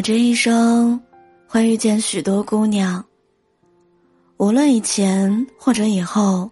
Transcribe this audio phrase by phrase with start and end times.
[0.00, 0.98] 我这一生
[1.46, 3.04] 会遇见许多姑娘，
[4.38, 6.50] 无论以前或者以后，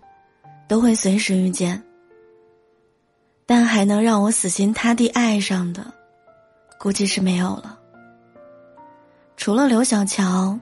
[0.69, 1.83] 都会随时遇见。
[3.47, 5.83] 但还能让我死心塌地爱上的，
[6.79, 7.79] 估计是没有了。
[9.39, 10.59] 除了刘小乔，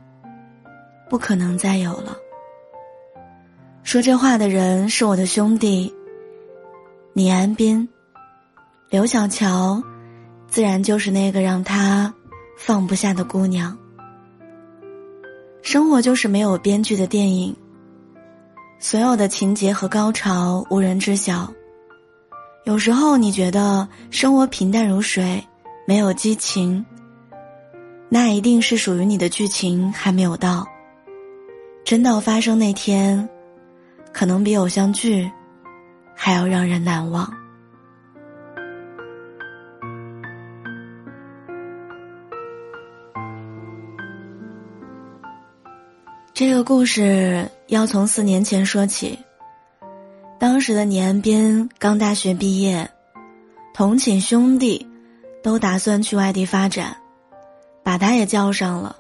[1.11, 2.17] 不可能再有了。
[3.83, 5.93] 说这话的人是我的兄弟
[7.15, 7.89] 倪安斌，
[8.91, 9.83] 刘小乔，
[10.47, 12.15] 自然就是那个让他。
[12.57, 13.77] 放不下的姑娘，
[15.63, 17.55] 生活就是没有编剧的电影。
[18.79, 21.53] 所有的情节和高潮无人知晓。
[22.65, 25.43] 有时候你觉得生活平淡如水，
[25.87, 26.85] 没有激情，
[28.09, 30.67] 那一定是属于你的剧情还没有到。
[31.85, 33.29] 真到发生那天，
[34.13, 35.31] 可能比偶像剧
[36.15, 37.33] 还要让人难忘。
[46.37, 49.19] 这个故事要从四年前说起。
[50.39, 52.91] 当时的倪安斌刚大学毕业，
[53.73, 54.87] 同寝兄弟
[55.43, 56.95] 都打算去外地发展，
[57.83, 58.97] 把他也叫上了。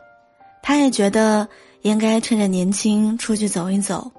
[0.62, 1.46] 他也觉得
[1.82, 4.10] 应该趁着年轻出去走一走，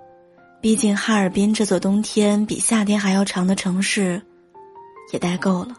[0.61, 4.21] 毕竟哈尔滨这座冬天比夏天还要长的城市，
[5.11, 5.75] 也待够了。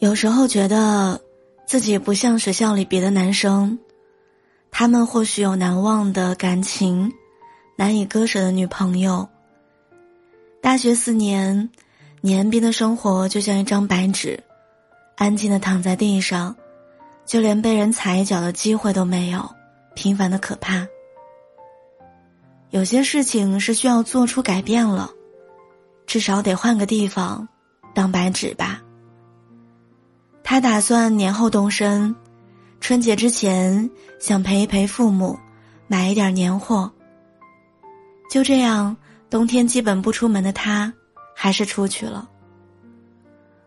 [0.00, 1.20] 有时候觉得，
[1.66, 3.78] 自己不像学校里别的男生，
[4.70, 7.12] 他们或许有难忘的感情，
[7.76, 9.28] 难以割舍的女朋友。
[10.62, 11.68] 大学四年，
[12.22, 14.42] 年斌的生活就像一张白纸，
[15.16, 16.56] 安静的躺在地上，
[17.26, 19.50] 就连被人踩一脚的机会都没有，
[19.94, 20.86] 平凡的可怕。
[22.70, 25.10] 有些事情是需要做出改变了，
[26.06, 27.46] 至少得换个地方，
[27.94, 28.80] 当白纸吧。
[30.50, 32.12] 他打算年后动身，
[32.80, 33.88] 春节之前
[34.18, 35.38] 想陪一陪父母，
[35.86, 36.90] 买一点年货。
[38.28, 38.96] 就这样，
[39.30, 40.92] 冬天基本不出门的他，
[41.36, 42.28] 还是出去了。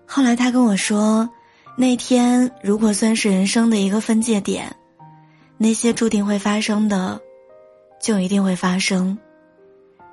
[0.06, 1.30] 后来他跟我说，
[1.78, 4.76] 那天如果算是人生的一个分界点，
[5.58, 7.18] 那些注定会发生的，
[8.02, 9.18] 就一定会发生，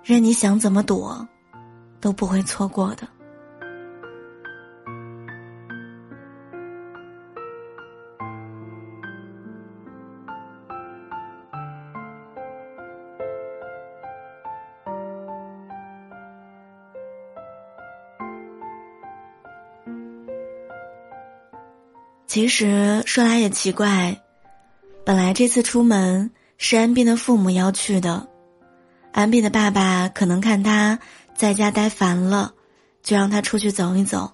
[0.04, 1.26] 任你想怎么躲，
[2.00, 3.08] 都不会错过的。
[22.30, 24.16] 其实说来也奇怪，
[25.04, 28.28] 本来这次出门是安斌的父母要去的，
[29.10, 30.96] 安斌的爸爸可能看他
[31.34, 32.54] 在家待烦了，
[33.02, 34.30] 就让他出去走一走。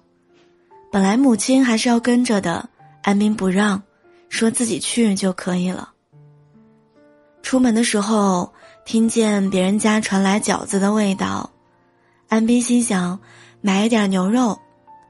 [0.91, 2.69] 本来母亲还是要跟着的，
[3.01, 3.81] 安斌不让，
[4.29, 5.89] 说自己去就可以了。
[7.41, 8.53] 出门的时候
[8.85, 11.49] 听见别人家传来饺子的味道，
[12.29, 13.19] 安斌心想
[13.59, 14.55] 买一点牛肉，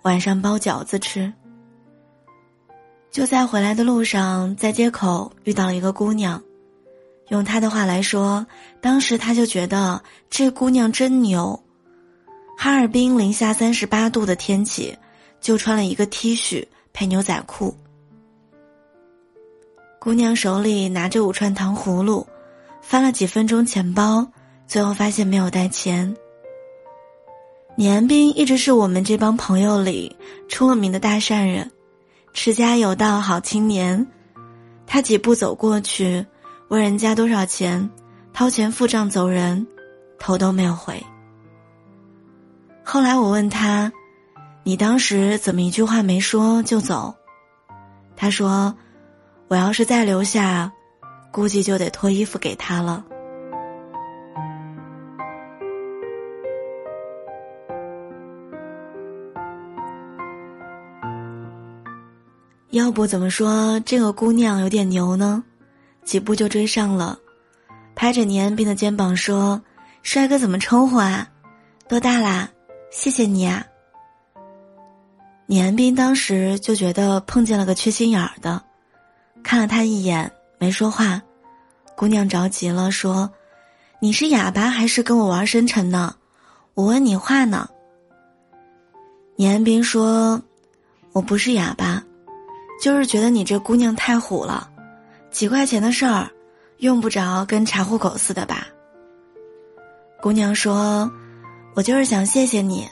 [0.04, 1.34] 晚上包饺子吃。
[3.18, 6.40] 就在回来的路上，在街口遇到了一个姑娘，
[7.30, 8.46] 用她的话来说，
[8.80, 11.60] 当时他就觉得这姑娘真牛。
[12.56, 14.96] 哈尔滨零下三十八度的天气，
[15.42, 16.64] 就穿了一个 T 恤
[16.94, 17.76] 配牛仔裤。
[20.00, 22.24] 姑娘手里拿着五串糖葫芦，
[22.84, 24.28] 翻了几分钟钱包，
[24.68, 26.16] 最后发现没有带钱。
[27.76, 30.16] 年斌一直是我们这帮朋友里
[30.48, 31.72] 出了名的大善人。
[32.40, 34.06] 持家有道，好青年。
[34.86, 36.24] 他几步走过去，
[36.68, 37.90] 问人家多少钱，
[38.32, 39.66] 掏钱付账走人，
[40.20, 41.04] 头都没有回。
[42.84, 43.92] 后来我问他
[44.64, 47.12] ：“你当时怎么一句话没说就走？”
[48.16, 48.72] 他说
[49.50, 50.72] ：“我要是再留下，
[51.32, 53.04] 估计就得脱衣服给他了。”
[62.72, 65.44] 要不怎么说这个姑娘有点牛呢？
[66.04, 67.18] 几步就追上了，
[67.96, 69.62] 拍着倪安斌的肩膀说
[70.04, 71.30] ：“帅哥怎么称呼啊？
[71.88, 72.50] 多大啦？
[72.92, 73.66] 谢谢你啊。”
[75.48, 78.62] 倪安斌当时就觉得碰见了个缺心眼儿的，
[79.44, 81.22] 看了他一眼没说话。
[81.96, 83.32] 姑娘着急了说
[84.00, 86.14] ：“你是哑巴还是跟我玩深沉呢？
[86.74, 87.70] 我问你话呢。”
[89.38, 90.42] 倪安斌说
[91.14, 92.04] ：“我不是哑巴。”
[92.82, 94.70] 就是觉得你这姑娘太虎了，
[95.32, 96.30] 几块钱的事儿，
[96.78, 98.68] 用不着跟查户口似的吧。”
[100.22, 101.12] 姑娘说
[101.76, 102.88] ：“我就是想谢谢你，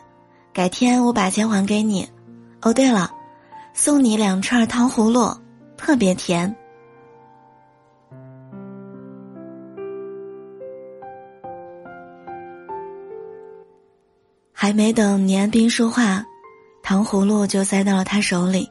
[0.54, 2.08] 改天我把钱还给你。
[2.62, 3.12] 哦，对了，
[3.74, 5.36] 送你两串糖葫芦，
[5.76, 6.56] 特别甜。”
[14.58, 16.26] 还没等倪安斌说话，
[16.82, 18.68] 糖葫芦就塞到了他手里。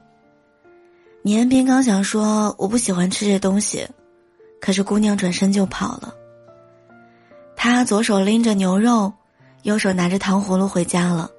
[1.26, 3.88] 倪安斌刚想说“我不喜欢吃这东西”，
[4.61, 6.15] 可是姑娘转身就跑了。
[7.56, 9.11] 他左手拎着牛肉，
[9.62, 11.31] 右手拿着糖葫芦回家了。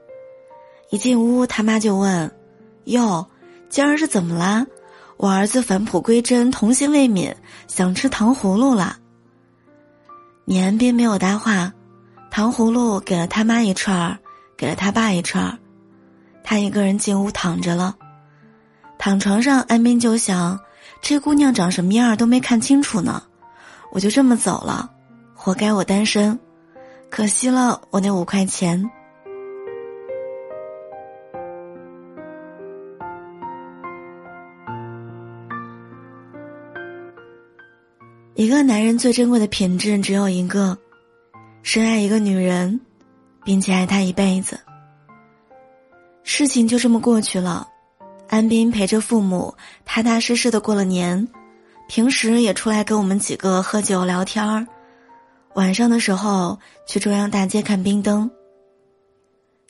[0.90, 2.32] 一进屋，他妈就问
[2.86, 3.28] ：“哟，
[3.70, 4.66] 今儿是怎么啦？
[5.18, 7.31] 我儿子返璞归真，童心未泯，
[7.68, 8.98] 想吃糖葫芦了。”
[10.46, 11.72] 倪安斌没有搭话，
[12.31, 14.18] 糖葫芦给了他妈一串儿。
[14.58, 15.60] 给了他爸一串儿，
[16.44, 17.96] 他一个人进屋躺着了。
[19.06, 20.60] 躺床上，安斌就想：
[21.00, 23.22] 这姑娘长什么样都没看清楚呢，
[23.92, 24.90] 我就这么走了，
[25.36, 26.40] 活该我单身，
[27.12, 28.84] 可惜了我那五块钱。
[38.34, 40.75] 一个男人最珍贵的品质只有一个：
[41.62, 42.81] 深爱一个女人。
[43.44, 44.60] 并且爱她一辈子。
[46.24, 47.68] 事情就这么过去了，
[48.27, 49.56] 安斌陪着父母
[49.86, 51.27] 踏踏实实的过了年，
[51.88, 54.66] 平时也出来跟我们几个喝酒聊天儿，
[55.54, 58.30] 晚上的时候去中央大街看冰灯。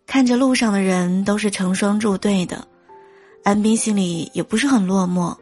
[0.07, 2.65] 看着路上的人都是成双入对的，
[3.43, 5.35] 安斌心里也不是很落寞。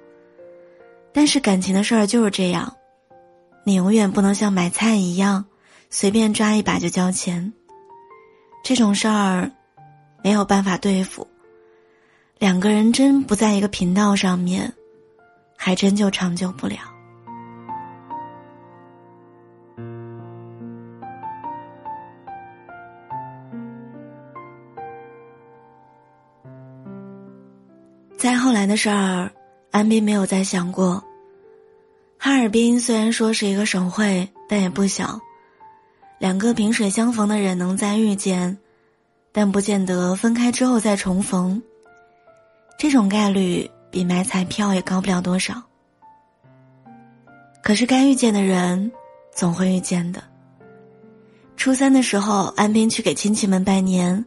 [1.13, 2.73] 但是感情的事儿就是这样，
[3.63, 5.45] 你永远不能像买菜一样，
[5.89, 7.53] 随便抓一把就交钱。
[8.63, 9.51] 这种事儿，
[10.23, 11.27] 没有办法对付。
[12.39, 14.71] 两个人真不在一个频道上面，
[15.55, 16.75] 还真就长久不了。
[28.17, 29.31] 再后来的事儿，
[29.71, 31.03] 安斌没有再想过。
[32.17, 35.19] 哈尔滨虽然说是一个省会，但也不小。
[36.19, 38.57] 两个萍水相逢的人能再遇见，
[39.33, 41.61] 但不见得分开之后再重逢。
[42.83, 45.63] 这种概率比买彩票也高不了多少。
[47.63, 48.91] 可是该遇见的人，
[49.33, 50.21] 总会遇见的。
[51.55, 54.25] 初三的时候，安斌去给亲戚们拜年，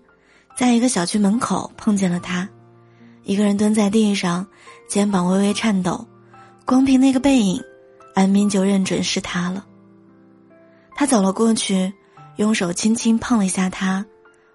[0.56, 2.48] 在一个小区门口碰见了他，
[3.24, 4.46] 一个人蹲在地上，
[4.88, 6.06] 肩膀微微颤抖，
[6.64, 7.62] 光凭那个背影，
[8.14, 9.66] 安斌就认准是他了。
[10.94, 11.92] 他走了过去，
[12.36, 14.02] 用手轻轻碰了一下他，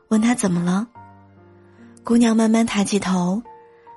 [0.08, 0.88] 问他怎么了。
[2.04, 3.40] 姑娘慢慢抬起头，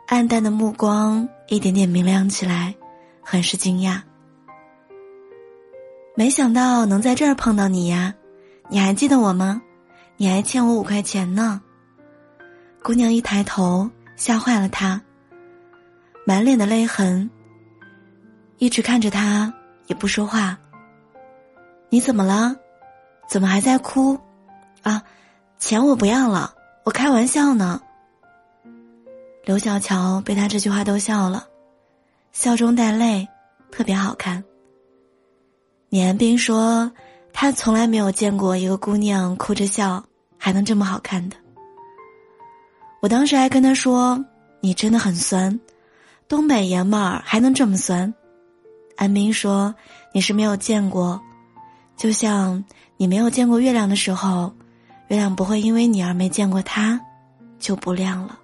[0.06, 2.74] 暗淡的目光一点点明亮起来，
[3.22, 4.02] 很是惊讶。
[6.14, 8.14] 没想到能在这儿碰到你呀，
[8.68, 9.62] 你还记得我吗？
[10.16, 11.60] 你还欠我五块钱呢。
[12.82, 15.00] 姑娘一抬头，吓坏了他，
[16.26, 17.28] 满脸的泪痕，
[18.58, 19.52] 一直看着他，
[19.86, 20.56] 也不说话。
[21.88, 22.54] 你怎么了？
[23.26, 24.18] 怎么还在哭？
[24.82, 25.02] 啊，
[25.58, 27.80] 钱我不要了，我开玩笑呢。
[29.44, 31.46] 刘小乔被他这句话逗笑了，
[32.32, 33.28] 笑中带泪，
[33.70, 34.42] 特别好看。
[35.90, 36.90] 李安斌说，
[37.30, 40.02] 他从来没有见过一个姑娘哭着笑
[40.38, 41.36] 还能这么好看的。
[43.00, 44.18] 我当时还跟他说
[44.60, 45.60] ：“你真的很酸，
[46.26, 48.12] 东北爷们儿还能这么酸。”
[48.96, 49.74] 安斌说
[50.14, 51.20] ：“你是没有见过。”
[51.98, 52.64] 就像
[52.96, 54.50] 你没有见过月亮的时候，
[55.08, 56.98] 月亮不会因为你而没见过它，
[57.58, 58.38] 就不亮了。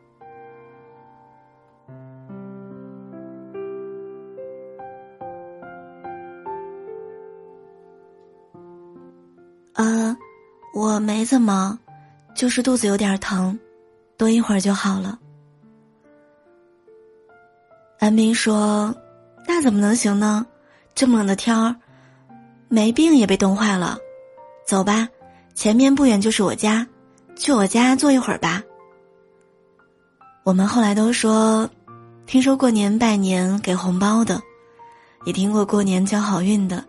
[10.73, 11.79] 我没怎么，
[12.35, 13.59] 就是肚子有点疼，
[14.17, 15.19] 多一会儿就好了。
[17.99, 18.95] 安斌说
[19.47, 20.47] ：“那怎么能行呢？
[20.95, 21.75] 这么冷的天儿。”
[22.73, 23.99] 没病也被冻坏了，
[24.65, 25.09] 走吧，
[25.55, 26.87] 前面不远就是我家，
[27.35, 28.63] 去我家坐一会儿吧。
[30.45, 31.69] 我们后来都说，
[32.27, 34.41] 听说过年拜年给红包的，
[35.25, 36.85] 也听过过年交好运的，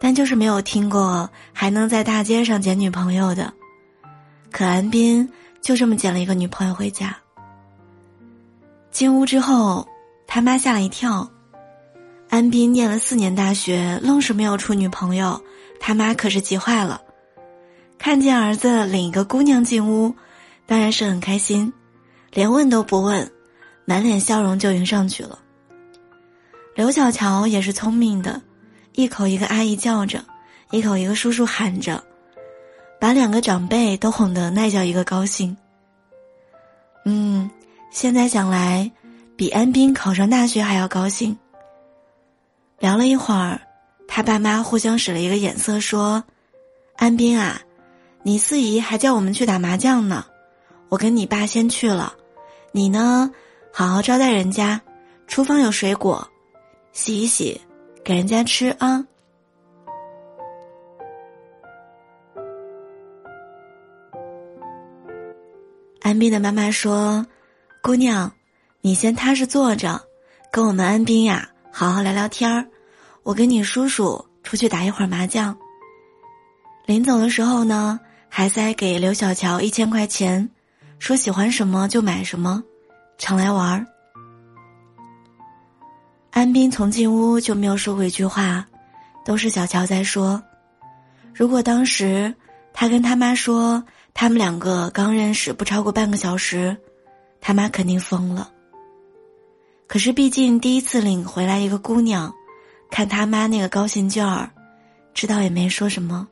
[0.00, 3.52] 但就是没有听过还能在大街上捡女朋友的。
[4.50, 5.28] 可安斌
[5.60, 7.16] 就这么捡了一个女朋友回家。
[8.90, 9.86] 进屋之后，
[10.26, 11.30] 他妈吓了一跳。
[12.28, 15.40] 安斌念了四年大学，愣是没有处女朋友，
[15.78, 17.00] 他妈可是急坏了。
[17.98, 20.14] 看见儿子领一个姑娘进屋，
[20.66, 21.72] 当然是很开心，
[22.32, 23.30] 连问都不问，
[23.84, 25.38] 满脸笑容就迎上去了。
[26.74, 28.42] 刘小乔也是聪明的，
[28.96, 30.24] 一口一个阿姨叫着，
[30.70, 32.02] 一口一个叔叔喊着，
[32.98, 35.54] 把两个长辈都哄得那叫一个高兴。
[37.04, 37.48] 嗯，
[37.90, 38.90] 现在想来，
[39.36, 41.36] 比安斌考上大学还要高兴。
[42.78, 43.60] 聊了一会儿，
[44.08, 46.24] 他爸妈互相使了一个眼色，说
[46.96, 47.60] ：“安斌啊，
[48.22, 50.24] 你四姨还叫我们去打麻将呢，
[50.88, 52.14] 我跟你爸先去了，
[52.72, 53.30] 你呢，
[53.70, 54.80] 好好招待人家，
[55.26, 56.26] 厨房有水果。”
[56.94, 57.60] 洗一洗，
[58.06, 59.04] 给人家吃啊。
[66.02, 67.26] 安斌的妈妈说
[67.82, 68.32] ：“姑娘，
[68.80, 70.00] 你先踏实坐着，
[70.52, 72.64] 跟我们安斌呀好好聊聊天儿。
[73.24, 75.58] 我跟你叔叔出去打一会儿麻将。”
[76.86, 77.98] 临走的时候呢，
[78.28, 80.48] 还塞给刘小乔一千块钱，
[81.00, 82.62] 说喜欢什么就买什么，
[83.18, 83.84] 常来玩儿。
[86.36, 88.62] 安斌从进屋就没有说过一句话，
[89.24, 90.42] 都是小乔在说。
[91.32, 92.34] 如果当时
[92.74, 96.76] 他跟他妈说他们两个刚认识不超过半个小时，
[97.40, 98.50] 他妈肯定疯了。
[99.86, 102.30] 可是毕竟第一次领回来一个姑娘，
[102.90, 104.50] 看他妈那个高兴劲儿，
[105.14, 106.28] 知道也没说什么，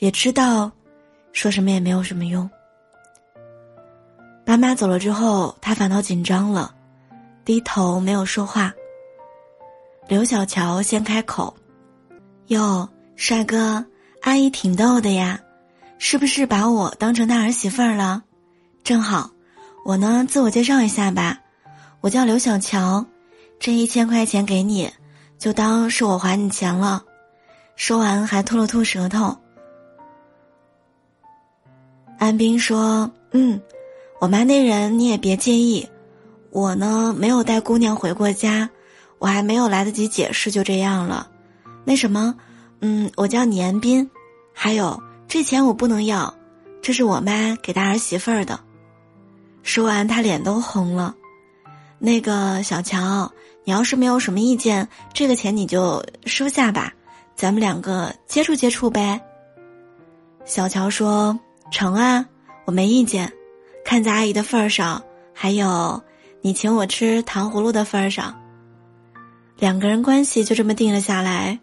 [0.00, 0.68] 也知道
[1.32, 2.50] 说什么也没有什么用。
[4.44, 6.74] 爸妈走了之后，他反倒紧张了，
[7.44, 8.74] 低头没有说话。
[10.10, 11.54] 刘小乔先开口
[12.50, 13.84] ：“哟，帅哥，
[14.22, 15.40] 阿姨挺逗的呀，
[16.00, 18.24] 是不是把我当成大儿媳妇儿了？
[18.82, 19.30] 正好，
[19.84, 21.38] 我呢自我介绍一下吧，
[22.00, 23.06] 我叫刘小乔，
[23.60, 24.90] 这一千块钱给你，
[25.38, 27.04] 就当是我还你钱了。”
[27.76, 29.38] 说完还吐了吐舌头。
[32.18, 33.62] 安斌说：“嗯，
[34.18, 35.88] 我妈那人你也别介意，
[36.50, 38.68] 我呢没有带姑娘回过家。”
[39.20, 41.28] 我还没有来得及解释，就这样了。
[41.84, 42.34] 那什么，
[42.80, 44.10] 嗯，我叫你安斌，
[44.52, 46.34] 还有这钱我不能要，
[46.82, 48.58] 这是我妈给大儿媳妇儿的。
[49.62, 51.14] 说完，他脸都红了。
[51.98, 53.30] 那个小乔，
[53.64, 56.92] 你要是没有什么意见，这个钱你就收下吧，
[57.36, 59.20] 咱们两个接触接触呗。
[60.46, 61.38] 小乔说
[61.70, 62.24] ：“成啊，
[62.64, 63.30] 我没意见，
[63.84, 65.02] 看在阿姨的份儿上，
[65.34, 66.02] 还有
[66.40, 68.34] 你请我吃糖葫芦的份儿上。”
[69.60, 71.60] 两个人关系就这么定了下来，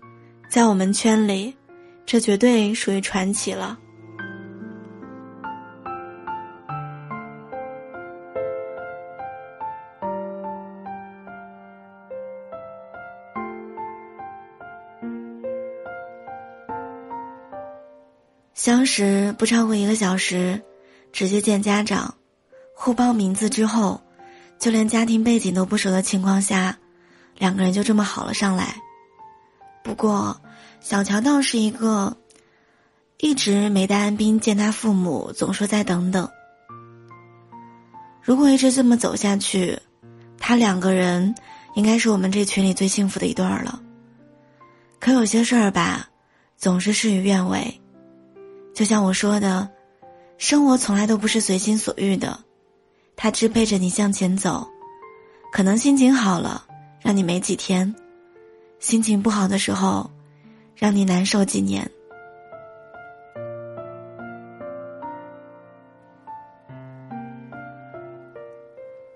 [0.48, 1.58] 在我们圈里，
[2.06, 3.75] 这绝对属于传奇了。
[18.54, 20.62] 相识不超过一个小时，
[21.12, 22.13] 直接见家长，
[22.75, 24.00] 互报名字之后，
[24.60, 26.77] 就连家庭背景都不熟的情况下。
[27.38, 28.75] 两个人就这么好了上来，
[29.84, 30.41] 不过
[30.79, 32.17] 小乔倒是一个
[33.17, 36.29] 一直没带安斌见他父母，总说再等等。
[38.22, 39.79] 如果一直这么走下去，
[40.38, 41.34] 他两个人
[41.75, 43.82] 应该是我们这群里最幸福的一对儿了。
[45.00, 46.10] 可有些事儿吧，
[46.58, 47.79] 总是事与愿违。
[48.75, 49.70] 就像我说的，
[50.38, 52.39] 生活从来都不是随心所欲的，
[53.15, 54.67] 它支配着你向前走。
[55.51, 56.66] 可能心情好了。
[57.00, 57.94] 让你没几天，
[58.80, 60.10] 心情不好的时候，
[60.75, 61.89] 让你难受几年。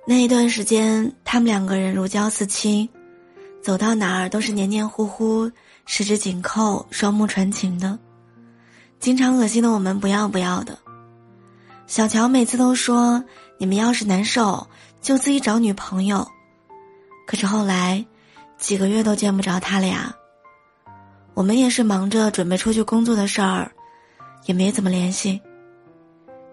[0.07, 2.89] 那一段时间，他们两个人如胶似漆，
[3.61, 5.49] 走到哪儿都是黏黏糊糊、
[5.85, 7.97] 十指紧扣、双目传情的，
[8.99, 10.77] 经常恶心的我们不要不要的。
[11.87, 13.23] 小乔每次都说
[13.57, 14.67] ：“你们要是难受，
[15.01, 16.27] 就自己找女朋友。”
[17.31, 18.05] 可是后来，
[18.57, 20.13] 几个月都见不着他俩。
[21.33, 23.71] 我们也是忙着准备出去工作的事儿，
[24.47, 25.41] 也没怎么联系。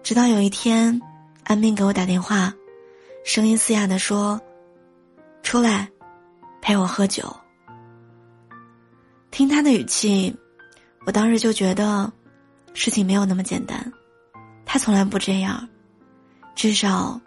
[0.03, 0.97] 直到有一天，
[1.43, 2.53] 安斌给我打电话，
[3.25, 4.39] 声音嘶哑的说
[5.43, 5.89] ：“出来，
[6.61, 7.35] 陪我喝酒。”
[9.31, 10.33] 听他的语气，
[11.05, 12.09] 我当时就觉得，
[12.73, 13.91] 事情没有那么简单。
[14.65, 15.67] 他从来不这样，
[16.55, 17.19] 至少，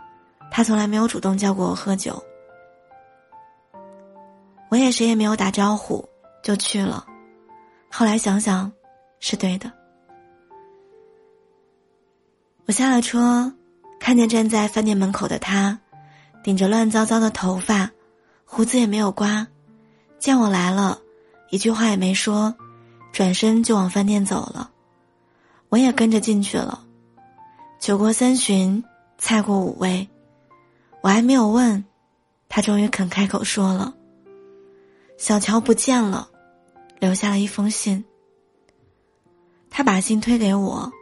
[0.50, 2.18] 他从来没有主动叫过我喝酒。
[4.72, 6.08] 我也谁也没有打招呼，
[6.42, 7.04] 就去了。
[7.90, 8.72] 后来想想，
[9.20, 9.70] 是对的。
[12.64, 13.52] 我下了车，
[14.00, 15.78] 看见站在饭店门口的他，
[16.42, 17.90] 顶着乱糟糟的头发，
[18.46, 19.46] 胡子也没有刮，
[20.18, 20.98] 见我来了，
[21.50, 22.54] 一句话也没说，
[23.12, 24.70] 转身就往饭店走了。
[25.68, 26.82] 我也跟着进去了。
[27.78, 28.82] 酒过三巡，
[29.18, 30.08] 菜过五味，
[31.02, 31.84] 我还没有问，
[32.48, 33.92] 他终于肯开口说了。
[35.22, 36.28] 小乔不见了，
[36.98, 38.04] 留下了一封信。
[39.70, 40.92] 他把信推给我，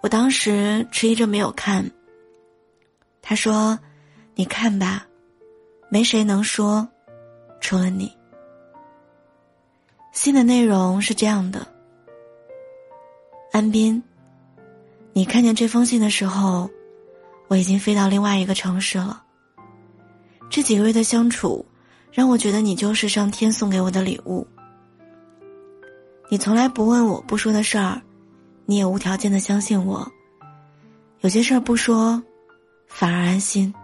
[0.00, 1.90] 我当时迟疑着没有看。
[3.20, 3.78] 他说
[4.34, 5.06] ：“你看吧，
[5.90, 6.88] 没谁能说，
[7.60, 8.10] 除了你。”
[10.12, 11.66] 信的内容是这样的：
[13.52, 14.02] 安斌，
[15.12, 16.70] 你看见这封信的时候，
[17.48, 19.22] 我已经飞到另外一个城市了。
[20.48, 21.66] 这几个月的相处。
[22.14, 24.46] 让我觉得你就是上天送给我的礼物。
[26.28, 28.00] 你从来不问我不说的事儿，
[28.66, 30.08] 你也无条件的相信我。
[31.22, 32.22] 有些事儿不说，
[32.86, 33.74] 反而安心。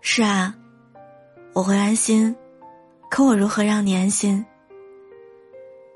[0.00, 0.54] 是啊，
[1.52, 2.34] 我会安心，
[3.10, 4.46] 可我如何让你安心？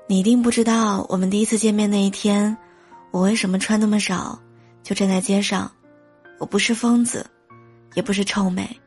[0.05, 2.55] 你一定不知道，我们第一次见面那一天，
[3.11, 4.37] 我为什么穿那么少，
[4.83, 5.71] 就站在街上。
[6.39, 7.25] 我不是疯子，
[7.93, 8.77] 也不是臭美。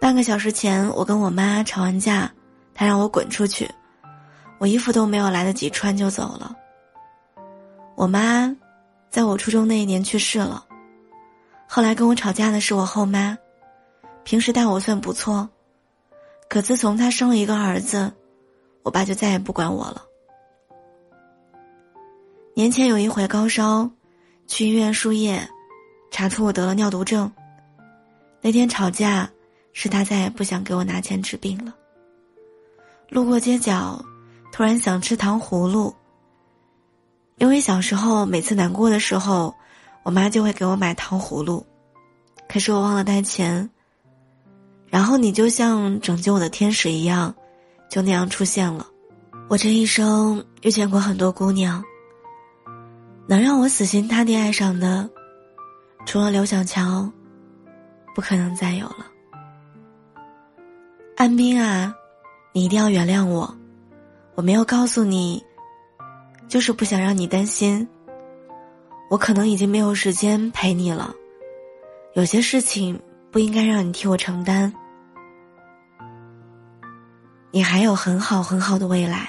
[0.00, 2.32] 半个小时前，我跟我妈吵完架，
[2.74, 3.70] 她让我滚出去，
[4.58, 6.56] 我衣服都没有来得及穿就走了。
[7.96, 8.50] 我妈，
[9.10, 10.64] 在我初中那一年去世了，
[11.68, 13.36] 后来跟我吵架的是我后妈，
[14.24, 15.46] 平时待我算不错，
[16.48, 18.10] 可自从她生了一个儿子，
[18.82, 20.02] 我爸就再也不管我了。
[22.54, 23.88] 年前有一回高烧，
[24.46, 25.46] 去医院输液，
[26.10, 27.30] 查出我得了尿毒症。
[28.40, 29.30] 那天吵架。
[29.72, 31.74] 是他再也不想给我拿钱治病了。
[33.08, 34.04] 路过街角，
[34.52, 35.94] 突然想吃糖葫芦。
[37.38, 39.54] 因为小时候每次难过的时候，
[40.02, 41.66] 我妈就会给我买糖葫芦，
[42.48, 43.68] 可是我忘了带钱。
[44.88, 47.34] 然后你就像拯救我的天使一样，
[47.88, 48.86] 就那样出现了。
[49.48, 51.82] 我这一生遇见过很多姑娘，
[53.26, 55.08] 能让我死心塌地爱上的，
[56.06, 57.10] 除了刘小乔，
[58.14, 59.09] 不可能再有了。
[61.20, 61.94] 安斌啊，
[62.54, 63.54] 你一定要原谅我，
[64.36, 65.44] 我没有告诉你，
[66.48, 67.86] 就是不想让你担心。
[69.10, 71.14] 我可能已经没有时间陪你了，
[72.14, 72.98] 有些事情
[73.30, 74.72] 不应该让你替我承担。
[77.50, 79.28] 你还有很好很好的未来，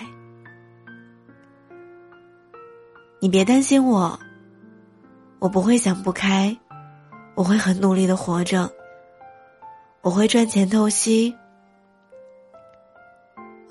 [3.19, 4.17] 你别担心我，
[5.39, 6.57] 我不会想不开，
[7.35, 8.71] 我会很努力的活着，
[9.99, 11.35] 我会赚钱透析。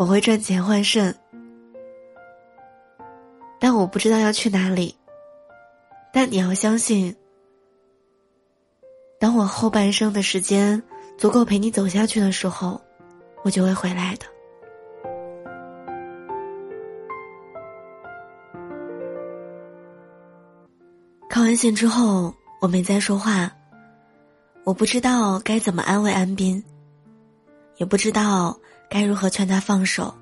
[0.00, 1.14] 我会赚钱换肾，
[3.58, 4.96] 但我不知道要去哪里。
[6.10, 7.14] 但你要相信，
[9.18, 10.82] 当我后半生的时间
[11.18, 12.80] 足够陪你走下去的时候，
[13.42, 14.24] 我就会回来的。
[21.28, 23.52] 看完信之后，我没再说话。
[24.64, 26.64] 我不知道该怎么安慰安斌，
[27.76, 28.58] 也不知道。
[28.90, 30.12] 该如何劝他放手？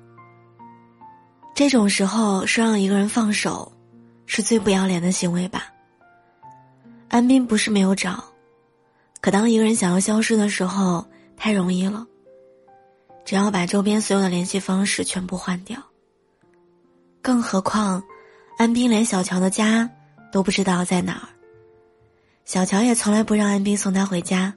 [1.55, 3.69] 这种时候说让一个人放手，
[4.27, 5.65] 是最不要脸的行为吧。
[7.09, 8.23] 安斌不是没有找，
[9.19, 11.03] 可当一个人想要消失的时候，
[11.35, 12.05] 太容易了。
[13.25, 15.81] 只要把周边所有的联系方式全部换掉。
[17.23, 18.03] 更何况，
[18.59, 19.89] 安斌连小乔的家
[20.31, 21.27] 都不知道在哪儿。
[22.45, 24.53] 小乔也从来不让安斌送他回家，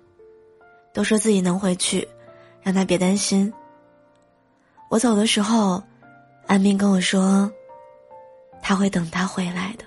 [0.93, 2.07] 都说自己能回去，
[2.63, 3.53] 让他别担心。
[4.93, 5.83] 我走的时候，
[6.47, 7.51] 安斌跟我说，
[8.61, 9.85] 他会等他回来的。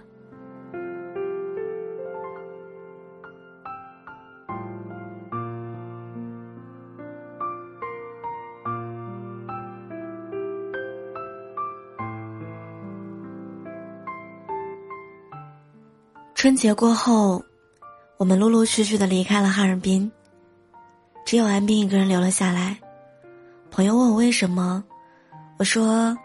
[16.33, 17.45] 春节过后，
[18.17, 20.11] 我们陆陆续续的离开了哈尔滨，
[21.23, 22.75] 只有安斌一个人留了下来。
[23.69, 24.83] 朋友问我为什么。
[25.57, 26.17] 我说，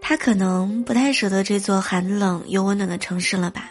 [0.00, 3.70] 他可能不太舍得这座寒冷又温暖的城市了吧？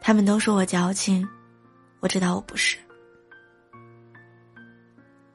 [0.00, 1.26] 他们都说我矫情，
[2.00, 2.76] 我知道我不是。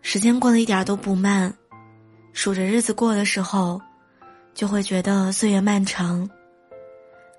[0.01, 1.53] 时间过得一点都不慢，
[2.33, 3.81] 数着日子过的时候，
[4.53, 6.29] 就会觉得岁月漫长。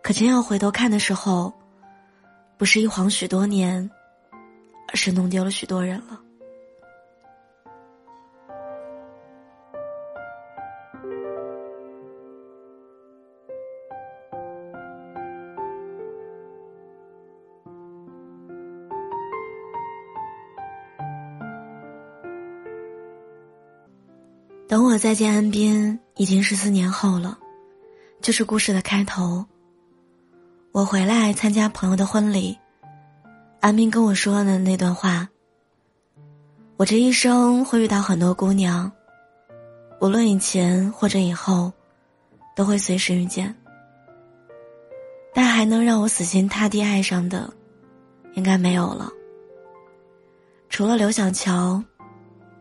[0.02, 1.52] 可真要回头看的时候，
[2.56, 3.88] 不是一晃许多年，
[4.88, 6.20] 而是弄丢了许多人了。
[24.72, 27.38] 等我再见安斌，已经是四年后了，
[28.22, 29.44] 就是故事的开头。
[30.72, 32.58] 我回来参加朋友的婚礼，
[33.60, 35.28] 安斌跟我说的那段话。
[36.78, 38.90] 我这一生会遇到很多姑娘，
[40.00, 41.70] 无论以前或者以后，
[42.56, 43.54] 都会随时遇见。
[45.34, 47.52] 但还能让我死心塌地爱上的，
[48.32, 49.10] 应该没有了。
[50.70, 51.84] 除了刘小乔，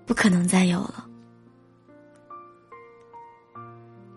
[0.06, 1.08] 不可能再有了。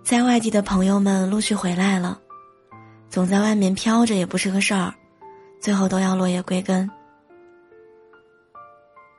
[0.04, 2.20] 在外地的朋友们陆续回来了，
[3.08, 4.92] 总在外面飘着也不是个事儿，
[5.62, 6.88] 最后都要落叶归根。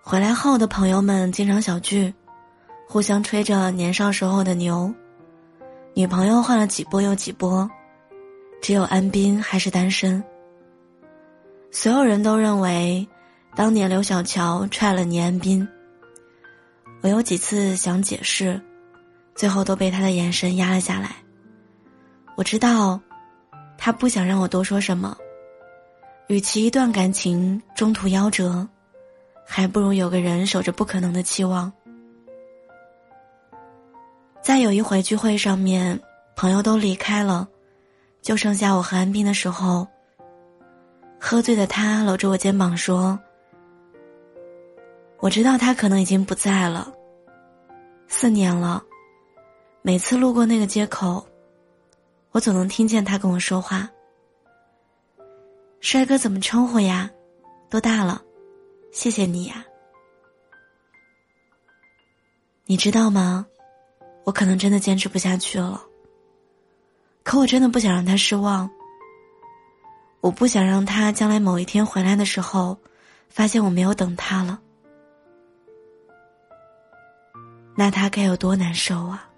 [0.04, 2.13] 回来后的朋友们经常小聚，
[2.88, 4.93] 互相吹着年少时候的牛，
[5.95, 7.67] 女朋友换了几波又几波，
[8.62, 10.24] 只有安斌还是单身。
[11.71, 13.06] 所有人都认为，
[13.56, 15.67] 当年刘小乔踹了倪安斌。
[17.02, 18.62] 我有几次想解释，
[19.36, 21.17] 最后都被他的眼神压了下来。
[22.36, 23.00] 我知道，
[23.78, 25.15] 他不想让我多说什么。
[26.28, 28.67] 与其一段感情中途夭折。
[29.48, 31.71] 还不如有个人守着不可能的期望。
[34.41, 36.02] 在有一回聚会上面，
[36.36, 37.48] 朋友都离开了，
[38.24, 39.88] 就剩下我和安斌的时候。
[41.19, 43.19] 喝醉的他搂着我肩膀说
[45.21, 46.91] ：“我知道他可能已经不在了。
[48.08, 48.84] 四年了，
[49.86, 51.24] 每次路过那个街口，
[52.32, 53.88] 我总能听见他跟我说话。
[55.80, 57.08] 帅哥怎么称呼呀？
[57.69, 58.19] 多大了？”
[58.91, 59.63] 谢谢你呀，
[62.65, 63.45] 你知道吗？
[64.24, 65.80] 我可能真的坚持不下去了。
[67.21, 68.67] 可我真的不想让他失望。
[70.19, 72.76] 我不想让他将来某一天回来的时候，
[73.30, 74.60] 发现我没有等他了，
[77.76, 79.30] 那他该有多难受啊！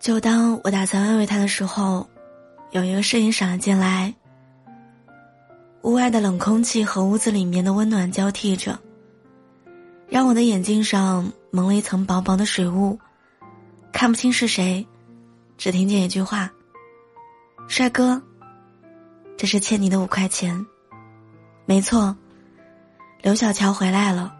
[0.00, 2.08] 就当我打算安慰他的时候，
[2.70, 4.14] 有一个身影闪了进来。
[5.82, 8.78] 屋外的冷空气和屋子里面的温暖交替着，
[10.08, 12.98] 让我的眼镜上蒙了一层薄薄的水雾，
[13.92, 14.86] 看不清是谁，
[15.58, 16.50] 只听见一句话
[17.68, 18.22] ：“帅哥，
[19.36, 20.66] 这是欠你的五块钱。”
[21.66, 22.16] 没错，
[23.20, 24.34] 刘小乔回来了。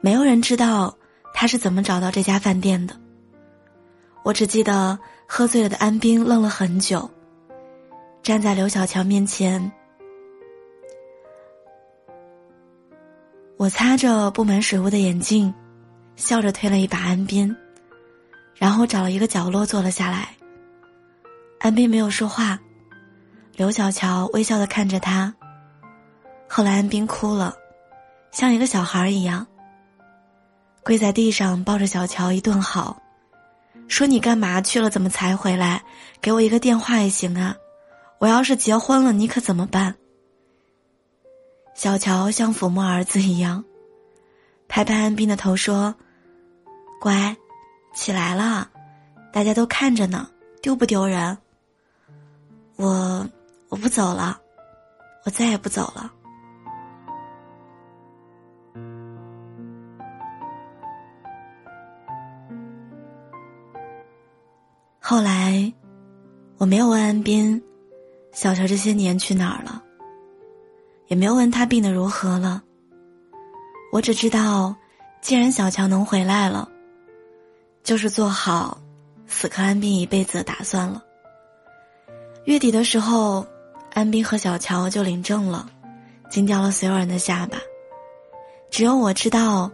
[0.00, 0.96] 没有人知道
[1.32, 2.99] 他是怎么找到这家饭店的。
[4.22, 7.10] 我只记得喝醉了的安斌愣了很久，
[8.22, 9.72] 站在刘小乔面前。
[13.56, 15.52] 我擦着布满水雾的眼镜，
[16.16, 17.54] 笑着推了一把安斌，
[18.54, 20.28] 然后找了一个角落坐了下来。
[21.58, 22.58] 安斌没有说话，
[23.56, 25.34] 刘小乔微笑的看着他。
[26.48, 27.54] 后来安斌哭了，
[28.32, 29.46] 像一个小孩一样，
[30.82, 33.00] 跪在地上抱着小乔一顿好。
[33.90, 34.88] 说你干嘛去了？
[34.88, 35.82] 怎么才回来？
[36.22, 37.56] 给我一个电话也行啊！
[38.18, 39.96] 我要是结婚了，你可怎么办？
[41.74, 43.64] 小乔像抚摸儿子一样，
[44.68, 45.94] 拍拍安斌的头说
[47.02, 47.36] ：“乖，
[47.92, 48.70] 起来了，
[49.32, 50.30] 大家都看着呢，
[50.62, 51.36] 丢不丢人？”
[52.76, 53.26] 我
[53.68, 54.40] 我不走了，
[55.24, 56.12] 我再也不走了。
[65.10, 65.72] 后来，
[66.56, 67.60] 我没有问安斌，
[68.30, 69.82] 小乔这些年去哪儿了，
[71.08, 72.62] 也没有问他病得如何了。
[73.90, 74.72] 我只知道，
[75.20, 76.68] 既然小乔能回来了，
[77.82, 78.80] 就是做好
[79.26, 81.02] 死磕安斌一辈子的打算了。
[82.44, 83.44] 月底的时候，
[83.92, 85.68] 安斌和小乔就领证了，
[86.30, 87.58] 惊掉了所有人的下巴。
[88.70, 89.68] 只有我知道，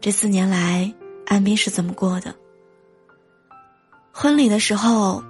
[0.00, 0.94] 这四年来
[1.26, 2.32] 安斌是怎么过的。
[4.18, 5.22] 婚礼的时候，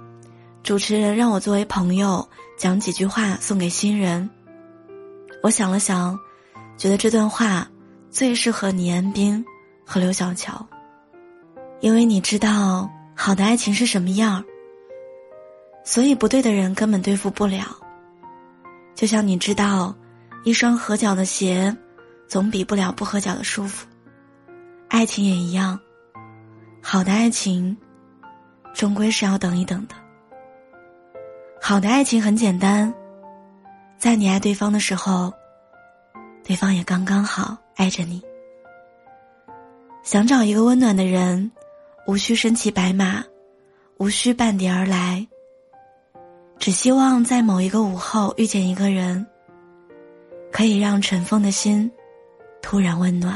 [0.63, 2.25] 主持人让我作为朋友
[2.57, 4.29] 讲几句话送给新人。
[5.43, 6.17] 我想了想，
[6.77, 7.69] 觉得这段话
[8.09, 9.43] 最适合倪安斌
[9.85, 10.65] 和刘小乔，
[11.81, 14.41] 因为你知道好的爱情是什么样
[15.83, 17.65] 所以不对的人根本对付不了。
[18.95, 19.93] 就像你知道，
[20.45, 21.75] 一双合脚的鞋，
[22.25, 23.85] 总比不了不合脚的舒服。
[24.87, 25.77] 爱情也一样，
[26.81, 27.75] 好的爱情。
[28.77, 29.95] 终归是要等一等的。
[31.59, 32.93] 好的爱情很简单，
[33.97, 35.33] 在你爱对方的时候，
[36.43, 38.21] 对方也刚刚好爱着你。
[40.03, 41.51] 想找一个温暖的人，
[42.05, 43.23] 无需身骑白马，
[43.97, 45.27] 无需半点而来。
[46.59, 49.25] 只希望在某一个午后遇见一个人，
[50.51, 51.91] 可以让尘封的心
[52.61, 53.35] 突然温暖。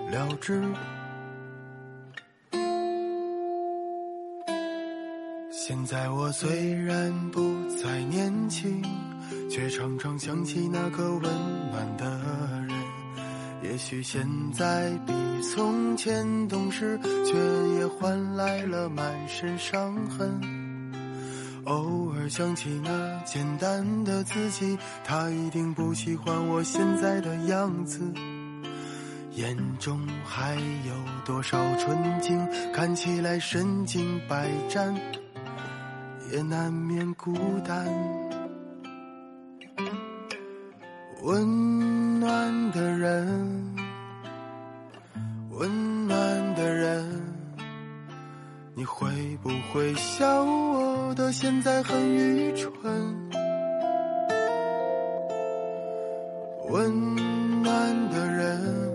[0.11, 0.61] 了之。
[5.49, 7.41] 现在我虽然不
[7.81, 8.83] 再年轻，
[9.49, 11.21] 却常常想起那个温
[11.71, 12.05] 暖的
[12.67, 12.77] 人。
[13.63, 15.13] 也许现在比
[15.53, 17.33] 从前懂事，却
[17.79, 20.41] 也换来了满身伤痕。
[21.65, 28.01] 偶尔想起那简单的自己，他一定不喜欢我现在的样子。
[29.35, 30.93] 眼中还有
[31.25, 32.39] 多少纯净？
[32.73, 34.95] 看起来身经百战。
[36.31, 37.33] 也难免孤
[37.67, 37.85] 单，
[41.23, 43.75] 温暖的人，
[45.49, 47.05] 温暖的人，
[48.73, 49.09] 你会
[49.43, 52.71] 不会笑我的现在很愚蠢？
[56.69, 58.90] 温暖的人，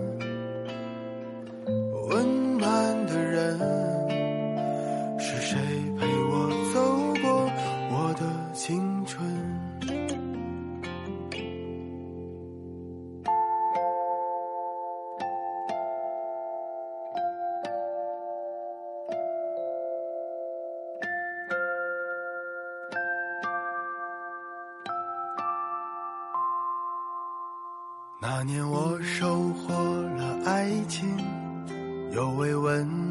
[32.17, 33.09] 有位温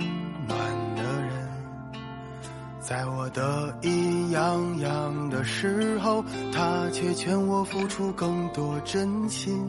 [0.48, 0.58] 暖
[0.96, 1.48] 的人。
[2.80, 9.64] 在我得意洋洋的时候，他却劝我付出更多真心。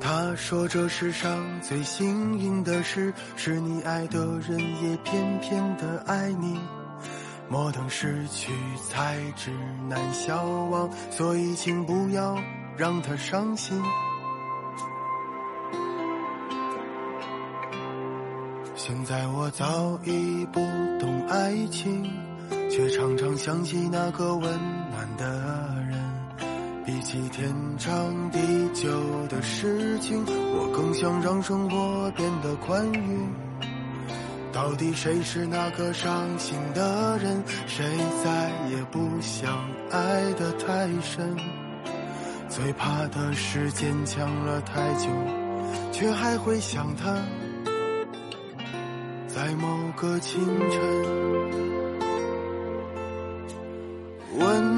[0.00, 1.30] 他说这世上
[1.62, 6.58] 最幸运的事，是你爱的人也偏偏的爱你。
[7.48, 8.52] 莫等失去
[8.90, 9.52] 才知
[9.88, 12.36] 难消亡，所以请不要
[12.76, 13.80] 让他伤心。
[18.88, 20.60] 现在我早已不
[20.98, 22.10] 懂爱情，
[22.70, 24.50] 却常常想起那个温
[24.90, 26.00] 暖的人。
[26.86, 28.38] 比起天长地
[28.72, 28.88] 久
[29.26, 33.28] 的事情，我更想让生活变得宽裕。
[34.54, 37.44] 到底谁是那个伤心的人？
[37.66, 37.84] 谁
[38.24, 41.36] 再也不想爱得太深？
[42.48, 45.10] 最怕的是坚强了太久，
[45.92, 47.14] 却还会想他。
[49.38, 50.80] 在某个清晨，
[54.36, 54.77] 温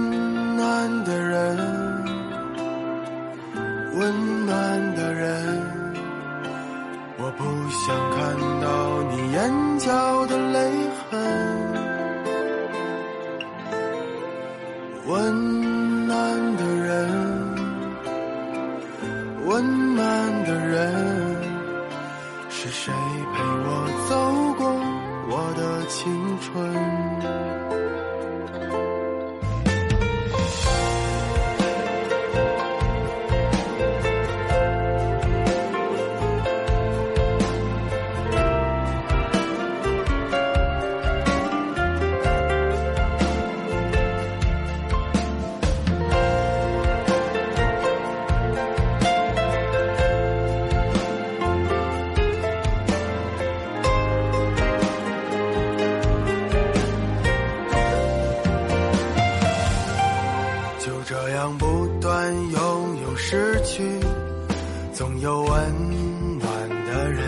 [65.01, 67.25] 总有温暖的人。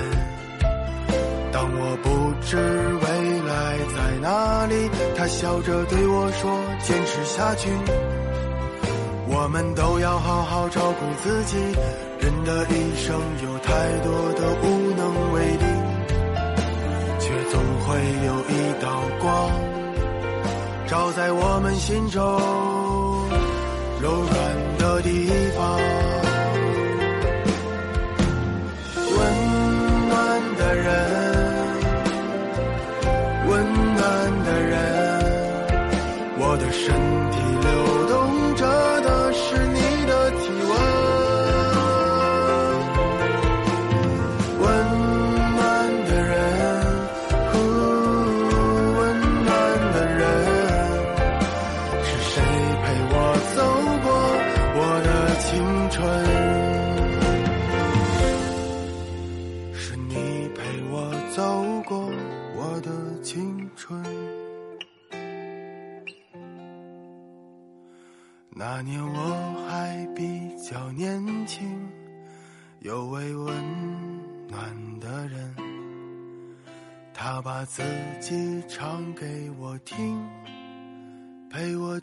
[1.50, 2.08] 当我不
[2.44, 3.08] 知未
[3.48, 6.52] 来在哪里，他笑着对我说
[6.84, 7.70] ：“坚持下去。”
[9.26, 11.56] 我们都要好好照顾自己。
[12.20, 13.70] 人的一生有太
[14.04, 15.64] 多的无能为力，
[17.18, 19.50] 却总会有一道光，
[20.86, 22.20] 照在我们心中
[23.98, 26.11] 柔软的地方。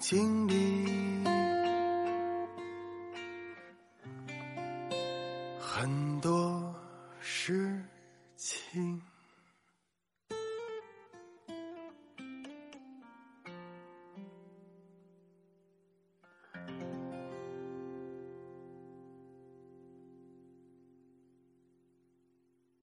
[0.10, 0.38] 陪